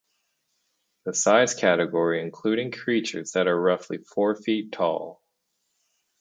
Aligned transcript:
The 1.05 1.13
size 1.13 1.53
category 1.53 2.23
including 2.23 2.71
creatures 2.71 3.33
that 3.33 3.45
are 3.45 3.55
roughly 3.61 3.99
four 3.99 4.35
feet 4.35 4.71
tall. 4.71 5.21